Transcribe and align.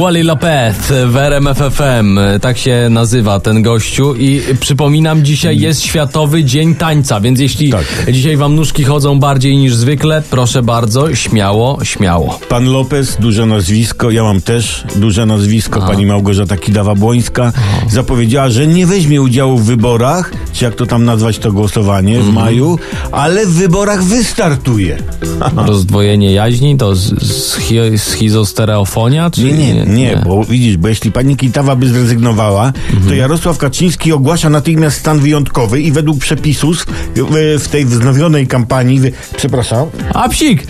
Wally 0.00 0.24
Lopez 0.24 0.76
w 1.06 1.16
RMF 1.16 1.58
FM, 1.58 2.18
tak 2.40 2.58
się 2.58 2.86
nazywa 2.90 3.40
ten 3.40 3.62
gościu 3.62 4.14
i 4.14 4.42
przypominam, 4.60 5.24
dzisiaj 5.24 5.58
jest 5.58 5.82
Światowy 5.82 6.44
Dzień 6.44 6.74
Tańca, 6.74 7.20
więc 7.20 7.40
jeśli 7.40 7.70
Tak. 7.70 7.84
dzisiaj 8.12 8.36
wam 8.36 8.54
nóżki 8.54 8.84
chodzą 8.84 9.20
bardziej 9.20 9.56
niż 9.56 9.74
zwykle, 9.74 10.22
proszę 10.30 10.62
bardzo, 10.62 11.14
śmiało, 11.14 11.78
śmiało. 11.84 12.38
Pan 12.48 12.64
Lopez, 12.64 13.16
duże 13.20 13.46
nazwisko, 13.46 14.10
ja 14.10 14.22
mam 14.22 14.40
też 14.40 14.84
duże 14.96 15.26
nazwisko, 15.26 15.80
pani 15.80 16.06
Małgorzata 16.06 16.56
Kidawa-Błońska, 16.56 17.52
zapowiedziała, 17.90 18.50
że 18.50 18.66
nie 18.66 18.86
weźmie 18.86 19.22
udziału 19.22 19.58
w 19.58 19.64
wyborach, 19.64 20.32
czy 20.52 20.64
jak 20.64 20.74
to 20.74 20.86
tam 20.86 21.04
nazwać 21.04 21.38
to 21.38 21.52
głosowanie 21.52 22.20
w 22.20 22.32
maju, 22.32 22.78
ale 23.12 23.46
w 23.46 23.50
wyborach 23.52 24.04
wystartuje. 24.04 24.98
Rozdwojenie 25.66 26.32
jaźni 26.32 26.76
to 26.76 26.96
z, 26.96 27.22
z, 27.22 27.58
chi- 27.58 27.98
schizostereofonia? 27.98 29.30
Czy 29.30 29.42
Nie, 29.44 29.52
nie, 29.74 29.84
nie, 29.86 30.22
bo 30.24 30.44
widzisz, 30.44 30.76
bo 30.76 30.88
jeśli 30.88 31.12
pani 31.12 31.36
Kitawa 31.36 31.76
by 31.76 31.88
zrezygnowała, 31.88 32.72
to 33.08 33.14
Jarosław 33.14 33.58
Kaczyński 33.58 34.12
ogłasza 34.12 34.50
natychmiast 34.50 34.98
stan 34.98 35.18
wyjątkowy 35.18 35.80
i 35.80 35.92
według 35.92 36.18
przepisów 36.18 36.86
w, 37.16 37.58
w 37.64 37.68
tej 37.68 37.84
wznowionej 37.86 38.46
kampanii, 38.46 39.00
wy- 39.00 39.12
przepraszam, 39.36 39.86
A 40.14 40.28
psik! 40.28 40.66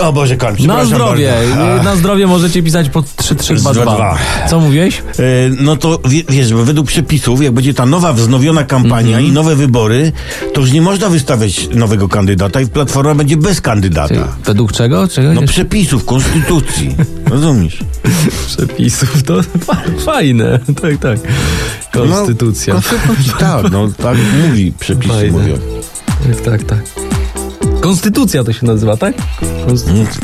o 0.00 0.12
Boże, 0.12 0.36
koń, 0.36 0.50
Na 0.50 0.56
przepraszam 0.56 0.86
zdrowie, 0.86 1.32
bardzo. 1.56 1.82
na 1.82 1.96
zdrowie 1.96 2.26
możecie 2.26 2.62
pisać 2.62 2.88
po 2.88 3.02
3322. 3.16 4.18
Co 4.50 4.60
mówiłeś? 4.60 4.98
E, 4.98 5.22
No 5.60 5.76
to 5.76 5.98
wie, 6.08 6.22
wiesz, 6.28 6.52
bo 6.54 6.64
według 6.64 6.86
przepisów, 6.86 7.42
jak 7.42 7.52
będzie 7.52 7.74
ta 7.74 7.86
nowa 7.86 8.12
wznowiona 8.12 8.64
kampania 8.64 9.07
Mhm. 9.16 9.26
i 9.26 9.32
nowe 9.32 9.56
wybory, 9.56 10.12
to 10.54 10.60
już 10.60 10.72
nie 10.72 10.82
można 10.82 11.08
wystawiać 11.08 11.68
nowego 11.74 12.08
kandydata 12.08 12.60
i 12.60 12.66
Platforma 12.66 13.14
będzie 13.14 13.36
bez 13.36 13.60
kandydata. 13.60 14.36
Według 14.44 14.72
czego? 14.72 15.08
Czego? 15.08 15.34
No 15.34 15.42
przepisów, 15.42 16.04
konstytucji. 16.04 16.96
Rozumiesz? 17.30 17.78
Przepisów, 18.46 19.22
to 19.22 19.42
fa- 19.42 19.82
fajne. 20.04 20.58
Tak, 20.82 20.96
tak. 21.00 21.18
Konstytucja. 21.92 22.74
No, 22.74 22.80
konstytucja, 22.82 23.32
tak, 23.38 23.72
no 23.72 23.88
tak 24.02 24.18
mówi, 24.42 24.72
przepisy 24.80 25.12
Fajne. 25.14 25.30
mówią. 25.38 25.58
Tak, 26.26 26.40
tak, 26.40 26.64
tak. 26.64 27.07
Konstytucja 27.88 28.44
to 28.44 28.52
się 28.52 28.66
nazywa, 28.66 28.96
tak? 28.96 29.14
Konstytucja 29.66 30.20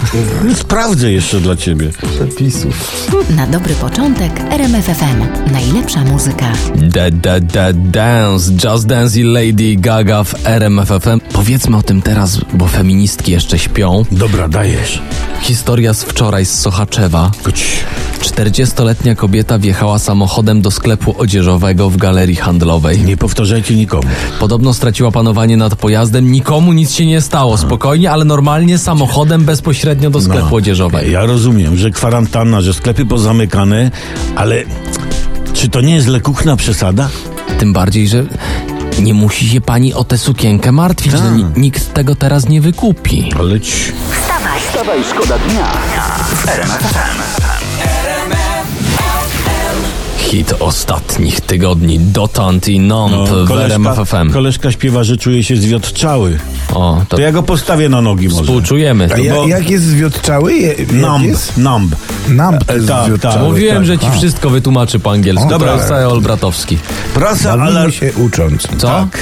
Sprawdzę 0.55 1.13
jeszcze 1.13 1.41
dla 1.41 1.57
ciebie. 1.57 1.91
przepisów. 2.15 3.07
Na 3.37 3.47
dobry 3.47 3.75
początek 3.75 4.33
RMF 4.51 4.85
FM. 4.85 5.53
Najlepsza 5.53 6.05
muzyka. 6.05 6.53
Da, 6.77 7.11
da, 7.11 7.41
da, 7.41 7.73
dance, 7.73 8.53
Just 8.65 8.87
Dance 8.87 9.21
i 9.21 9.23
Lady 9.23 9.77
Gaga 9.77 10.25
w 10.25 10.47
RMFFM. 10.47 11.21
Powiedzmy 11.35 11.77
o 11.77 11.83
tym 11.83 12.03
teraz, 12.03 12.41
bo 12.53 12.67
feministki 12.69 13.33
jeszcze 13.33 13.59
śpią. 13.59 14.05
Dobra, 14.13 14.49
dajesz. 14.49 15.03
Historia 15.41 15.95
z 15.95 16.03
wczoraj 16.05 16.47
z 16.47 16.61
Sochaczewa. 16.61 17.31
Chodź. 17.45 17.85
40-letnia 18.21 19.15
kobieta 19.15 19.59
wjechała 19.59 19.99
samochodem 19.99 20.63
do 20.63 20.71
sklepu 20.71 21.15
odzieżowego 21.19 21.91
w 21.91 21.97
galerii 21.97 22.37
handlowej. 22.37 23.01
Nie 23.01 23.17
powtarzajcie 23.17 23.77
nikomu. 23.77 24.03
Podobno 24.41 24.75
straciła 24.75 25.11
panowanie 25.11 25.57
nad 25.57 25.77
pojazdem, 25.77 26.33
nikomu 26.33 26.73
nic 26.73 26.93
się 26.93 27.07
nie 27.07 27.21
stało, 27.21 27.59
spokojnie, 27.59 28.11
ale 28.11 28.25
normalnie 28.25 28.79
samochodem 28.79 29.45
bezpośrednio 29.45 30.11
do 30.11 30.21
sklepu 30.21 30.57
odzieżowego. 30.57 31.11
Ja 31.11 31.27
rozumiem, 31.27 31.77
że 31.77 31.91
kwarantanna, 31.91 32.61
że 32.61 32.75
sklepy 32.75 33.07
pozamykane, 33.07 33.91
ale 34.37 34.63
czy 35.53 35.69
to 35.69 35.81
nie 35.81 35.95
jest 35.95 36.09
lekuchna 36.09 36.57
przesada? 36.57 37.09
Tym 37.59 37.73
bardziej, 37.73 38.09
że 38.09 38.25
nie 39.03 39.15
musi 39.15 39.49
się 39.49 39.61
pani 39.61 39.95
o 39.95 40.05
tę 40.05 40.19
sukienkę 40.19 40.73
martwić, 40.73 41.13
Tak. 41.13 41.23
że 41.23 41.31
ni- 41.31 41.45
nikt 41.57 41.95
tego 41.95 42.15
teraz 42.15 42.49
nie 42.49 42.61
wykupi. 42.61 43.33
Ale 43.39 43.61
ci... 43.61 43.73
Wstawaj, 44.63 45.05
szkoda 45.11 45.39
dnia 45.39 45.67
w. 46.29 46.45
Hit 50.19 50.55
ostatnich 50.61 51.41
tygodni, 51.41 51.99
Dotant 52.01 52.69
i 52.69 52.81
Nomp 52.81 53.29
w 53.29 53.51
RMF 53.51 53.99
FM. 54.09 54.31
koleżka 54.33 54.73
śpiewa, 54.73 55.05
że 55.05 55.17
czuje 55.17 55.43
się 55.45 55.57
zwiotczały. 55.57 56.39
O, 56.75 57.03
to 57.09 57.17
To 57.17 57.23
ja 57.23 57.33
go 57.33 57.43
postawię 57.43 57.89
na 57.89 58.01
nogi 58.01 58.29
może. 58.29 58.41
współczujemy. 58.43 59.09
A 59.15 59.19
ja, 59.19 59.35
bo- 59.35 59.47
jak 59.47 59.71
jest 59.71 59.85
zwiotczały? 59.85 60.55
Je, 60.55 60.69
jak 60.69 60.93
Numb, 60.93 61.25
jest? 61.25 61.57
numb. 61.59 61.97
Numb 62.29 62.65
to 62.65 62.75
jest 62.75 62.89
Tak, 62.89 63.05
zwiotczały. 63.07 63.35
tak. 63.35 63.43
Mówiłem, 63.45 63.77
tak. 63.77 63.87
że 63.87 63.99
ci 63.99 64.07
A. 64.07 64.11
wszystko 64.11 64.51
wytłumaczy 64.51 64.99
po 64.99 65.11
angielsku. 65.11 65.49
Dobra, 65.49 65.69
tak. 65.69 65.77
jest 65.77 65.89
cały 65.89 66.07
Olbratowski. 66.07 66.79
Prasa, 67.15 67.53
ale... 67.53 67.73
Bawimy 67.75 67.93
się 67.93 68.13
ucząc. 68.13 68.63
Co? 68.79 68.87
Tak. 68.87 69.19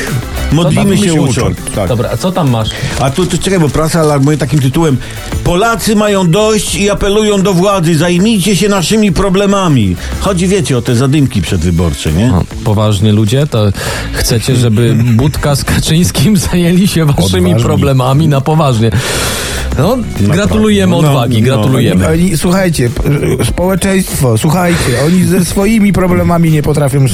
Modlimy 0.53 0.99
się 0.99 1.15
ucząc. 1.15 1.57
Tak. 1.75 1.89
Dobra, 1.89 2.09
a 2.12 2.17
co 2.17 2.33
tam 2.33 2.51
masz? 2.51 2.69
A 3.01 3.11
tu, 3.11 3.27
tu 3.27 3.39
czekaj, 3.39 3.61
bo 3.61 3.69
prasa 3.69 4.01
alarmuje 4.01 4.39
takim 4.39 4.61
tytułem 4.61 4.97
Polacy 5.45 5.97
mają 5.97 6.31
dość 6.31 6.75
i 6.75 6.91
apelują 6.91 7.43
do 7.43 7.55
władzy, 7.55 7.97
zajmijcie 7.97 8.57
się 8.57 8.69
naszymi 8.69 9.12
problemami. 9.12 9.97
Chodzi, 10.21 10.47
wiecie, 10.49 10.79
o 10.79 10.83
te 10.83 10.95
zadymki 10.97 11.43
przedwyborcze, 11.43 12.12
nie? 12.12 12.33
O, 12.35 12.45
poważnie 12.65 13.12
ludzie, 13.12 13.47
to 13.47 13.65
chcecie, 14.12 14.57
żeby 14.57 14.95
Budka 14.95 15.55
z 15.57 15.65
Kaczyńskim 15.65 16.37
zajęli 16.53 16.89
się 16.89 17.05
waszymi 17.05 17.42
Problemami 17.51 18.29
na 18.29 18.41
poważnie. 18.41 18.91
No, 19.79 19.97
gratulujemy 20.21 20.91
No, 20.91 20.99
odwagi, 20.99 21.43
no. 21.43 21.45
gratulujemy. 21.45 22.09
Oni, 22.09 22.37
słuchajcie, 22.39 22.91
społeczeństwo, 23.45 24.39
słuchajcie, 24.39 25.03
oni 25.07 25.25
ze 25.25 25.45
swoimi 25.45 25.93
problemami 25.93 26.51
nie 26.51 26.63
potrafią 26.63 27.05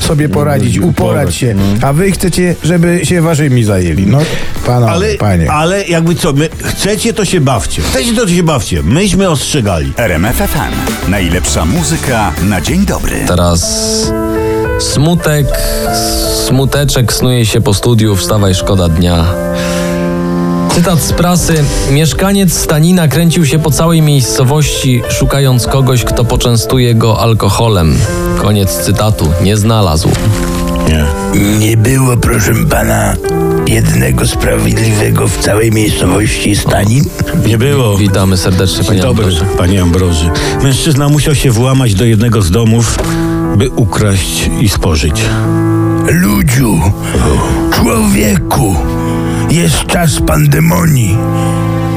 sobie 0.00 0.28
poradzić, 0.28 0.78
uporać 0.78 1.34
się, 1.34 1.54
a 1.82 1.92
wy 1.92 2.12
chcecie, 2.12 2.54
żeby 2.64 3.00
się 3.04 3.22
waszymi 3.22 3.64
zajęli. 3.64 4.06
No, 4.06 4.18
pana, 4.66 4.86
Ale, 4.90 5.14
panie. 5.14 5.50
ale 5.52 5.84
jakby 5.84 6.14
co, 6.14 6.32
my, 6.32 6.48
chcecie 6.62 7.12
to 7.12 7.24
się 7.24 7.40
bawcie. 7.40 7.82
Chcecie 7.82 8.14
to 8.14 8.28
się 8.28 8.42
bawcie. 8.42 8.82
Myśmy 8.82 9.30
ostrzegali. 9.30 9.92
RMF 9.96 10.36
FM. 10.36 11.10
Najlepsza 11.10 11.64
muzyka 11.64 12.32
na 12.48 12.60
dzień 12.60 12.86
dobry. 12.86 13.16
Teraz 13.28 13.62
smutek, 14.78 15.46
smuteczek 16.42 17.12
snuje 17.12 17.46
się 17.46 17.60
po 17.60 17.74
studiu, 17.74 18.16
wstawaj, 18.16 18.54
szkoda 18.54 18.88
dnia. 18.88 19.24
Cytat 20.74 21.00
z 21.00 21.12
prasy. 21.12 21.64
Mieszkaniec 21.90 22.52
Stanina 22.52 23.08
kręcił 23.08 23.46
się 23.46 23.58
po 23.58 23.70
całej 23.70 24.02
miejscowości, 24.02 25.02
szukając 25.08 25.66
kogoś, 25.66 26.04
kto 26.04 26.24
poczęstuje 26.24 26.94
go 26.94 27.20
alkoholem. 27.20 27.96
Koniec 28.40 28.70
cytatu. 28.70 29.28
Nie 29.42 29.56
znalazł. 29.56 30.08
Nie. 30.88 31.04
Nie 31.58 31.76
było, 31.76 32.16
proszę 32.16 32.54
pana, 32.70 33.14
jednego 33.66 34.26
sprawiedliwego 34.26 35.28
w 35.28 35.38
całej 35.38 35.70
miejscowości 35.72 36.56
Stanin? 36.56 37.04
Nie 37.46 37.58
było. 37.58 37.96
Witamy 37.96 38.36
serdecznie, 38.36 38.84
panie 38.84 39.02
Dobry, 39.02 39.24
Andrzeju. 39.24 39.56
panie 39.58 39.82
Ambroży. 39.82 40.30
Mężczyzna 40.62 41.08
musiał 41.08 41.34
się 41.34 41.50
włamać 41.50 41.94
do 41.94 42.04
jednego 42.04 42.42
z 42.42 42.50
domów, 42.50 42.98
by 43.56 43.70
ukraść 43.70 44.50
i 44.60 44.68
spożyć. 44.68 45.22
Ludziu, 46.10 46.80
człowieku, 47.74 48.76
jest 49.50 49.86
czas 49.86 50.20
pandemonii. 50.26 51.18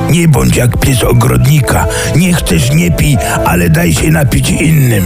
Nie 0.10 0.28
bądź 0.28 0.56
jak 0.56 0.78
pies 0.78 1.04
ogrodnika. 1.04 1.86
Nie 2.16 2.34
chcesz, 2.34 2.72
nie 2.72 2.92
pij, 2.92 3.18
ale 3.46 3.70
daj 3.70 3.94
się 3.94 4.12
napić 4.12 4.50
innym. 4.50 5.06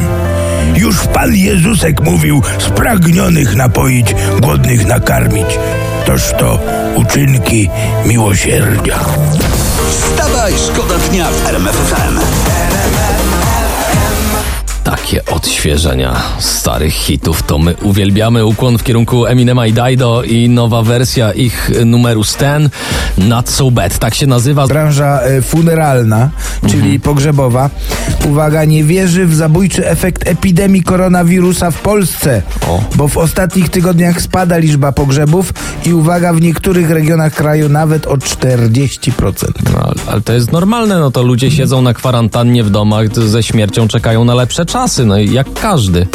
Już 0.76 1.08
Pan 1.08 1.36
Jezusek 1.36 2.02
mówił, 2.02 2.42
spragnionych 2.58 3.56
napoić, 3.56 4.16
głodnych 4.42 4.88
nakarmić. 4.88 5.60
Toż 6.06 6.22
to 6.40 6.60
uczynki 6.96 7.70
miłosierdzia. 8.06 9.00
Wstawaj, 9.92 10.54
szkoda 10.68 10.96
dnia 10.98 11.28
w 11.31 11.48
RMF 11.48 11.76
FM. 11.76 12.20
Takie 15.09 15.25
odświeżenia 15.25 16.16
starych 16.39 16.94
hitów 16.94 17.44
to 17.44 17.57
my 17.57 17.75
uwielbiamy. 17.81 18.45
Ukłon 18.45 18.78
w 18.78 18.84
kierunku 18.84 19.25
Eminema 19.25 19.68
i 19.68 19.74
Dido 19.74 20.24
i 20.24 20.50
nowa 20.50 20.81
wersja 20.84 21.31
ich 21.34 21.72
numeru 21.86 22.24
Stan, 22.24 22.69
Not 23.18 23.50
So 23.50 23.72
Bad. 23.72 23.98
Tak 24.00 24.16
się 24.16 24.28
nazywa. 24.28 24.68
Branża 24.68 25.22
e, 25.22 25.42
funeralna, 25.42 26.30
czyli 26.62 26.75
Mhm. 26.84 27.01
pogrzebowa, 27.01 27.69
uwaga, 28.30 28.66
nie 28.66 28.84
wierzy 28.84 29.25
w 29.25 29.36
zabójczy 29.36 29.88
efekt 29.89 30.28
epidemii 30.28 30.84
koronawirusa 30.84 31.72
w 31.72 31.81
Polsce, 31.81 32.42
O. 32.68 32.84
bo 32.95 33.07
w 33.07 33.18
ostatnich 33.18 33.69
tygodniach 33.69 34.22
spada 34.22 34.57
liczba 34.57 34.92
pogrzebów 34.92 35.54
i 35.86 35.94
uwaga, 35.94 36.34
w 36.34 36.42
niektórych 36.42 36.89
regionach 36.89 37.34
kraju 37.34 37.69
nawet 37.69 38.07
o 38.07 38.18
40%. 38.18 39.48
No, 39.74 39.92
ale 40.07 40.22
to 40.22 40.34
jest 40.34 40.51
normalne, 40.51 41.00
no 41.00 41.12
to 41.12 41.24
ludzie 41.24 41.51
siedzą 41.51 41.81
na 41.81 41.94
kwarantannie 41.94 42.63
w 42.63 42.69
domach 42.69 43.19
ze 43.19 43.44
śmiercią, 43.44 43.88
czekają 43.88 44.24
na 44.25 44.36
lepsze 44.36 44.66
czasy, 44.66 44.99
no 45.06 45.18
i 45.18 45.34
jak 45.34 45.54
każdy. 45.54 46.07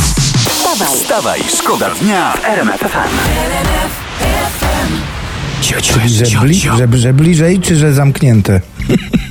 Wstawaj, 0.48 0.96
Wstawaj, 0.96 1.40
szkoda 1.58 1.90
dnia 2.02 2.32
w 2.32 2.44
RMF 2.44 2.81
FM. 2.81 3.14
Że, 6.06 6.40
bli, 6.40 6.54
że, 6.60 6.88
że 6.98 7.12
bliżej, 7.12 7.60
czy 7.60 7.76
że 7.76 7.92
zamknięte? 7.92 8.60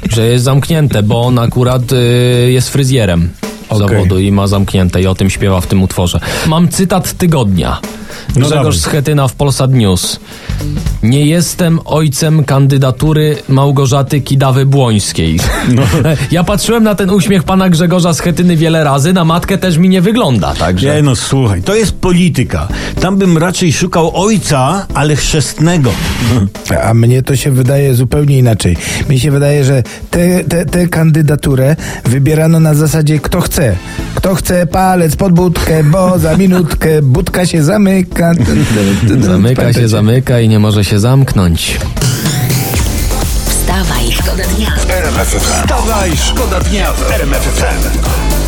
Że 0.10 0.28
jest 0.28 0.44
zamknięte, 0.44 1.04
bo 1.04 1.22
on 1.22 1.40
akurat 1.40 1.92
y, 1.92 2.52
jest 2.52 2.70
fryzjerem. 2.70 3.30
Okej. 3.70 3.88
zawodu 3.88 4.20
i 4.20 4.32
ma 4.32 4.48
zamknięte 4.48 5.02
i 5.02 5.08
o 5.08 5.16
tym 5.16 5.30
śpiewa 5.30 5.62
w 5.62 5.68
tym 5.68 5.84
utworze. 5.84 6.20
Mam 6.48 6.70
cytat 6.70 7.14
tygodnia. 7.14 7.80
No 8.36 8.48
Grzegorz. 8.48 8.78
Schetyna 8.78 9.28
w 9.28 9.34
Polsat 9.34 9.74
News. 9.74 10.20
Nie 11.04 11.26
jestem 11.26 11.80
ojcem 11.86 12.44
kandydatury 12.44 13.38
Małgorzaty 13.50 14.22
Kidawy-Błońskiej. 14.22 15.40
No. 15.70 15.82
Ja 16.32 16.44
patrzyłem 16.44 16.84
na 16.84 16.96
ten 16.96 17.10
uśmiech 17.10 17.44
pana 17.44 17.70
Grzegorza 17.70 18.14
Schetyny 18.14 18.56
wiele 18.56 18.84
razy, 18.84 19.14
na 19.14 19.26
matkę 19.26 19.58
też 19.58 19.78
mi 19.78 19.90
nie 19.90 20.02
wygląda, 20.02 20.54
także... 20.56 20.96
Nie 20.96 21.02
no, 21.02 21.16
słuchaj, 21.16 21.64
to 21.64 21.76
jest 21.76 21.92
polityka. 21.92 22.68
Tam 23.00 23.18
bym 23.18 23.38
raczej 23.38 23.74
szukał 23.74 24.12
ojca, 24.16 24.86
ale 24.94 25.16
chrzestnego. 25.16 25.92
A 26.84 26.94
mnie 26.94 27.24
to 27.24 27.36
się 27.36 27.52
wydaje 27.52 27.94
zupełnie 27.94 28.38
inaczej. 28.38 28.78
Mi 29.10 29.20
się 29.20 29.32
wydaje, 29.32 29.64
że 29.64 29.84
tę 30.12 30.44
te, 30.44 30.66
te 30.66 30.88
kandydaturę 30.88 31.76
wybierano 32.06 32.60
na 32.60 32.74
zasadzie 32.74 33.20
kto 33.20 33.42
chce. 33.42 33.63
Kto 34.16 34.36
chce 34.36 34.68
palec 34.68 35.16
pod 35.16 35.34
budkę, 35.34 35.84
bo 35.84 36.20
za 36.20 36.38
minutkę 36.38 37.02
budka 37.02 37.46
się 37.46 37.64
zamyka. 37.64 38.32
Zamyka 39.20 39.74
się, 39.74 39.88
zamyka 39.88 40.40
i 40.40 40.50
nie 40.50 40.60
może 40.60 40.86
się 40.86 41.00
zamknąć. 41.00 41.80
Wstawaj, 43.50 44.12
szkoda 44.12 44.44
dnia. 44.44 44.72
Wstawaj, 45.40 46.12
szkoda 46.18 46.60
dnia 46.60 46.92
w 46.94 47.12
RMF 47.12 47.44
FM. 47.44 48.43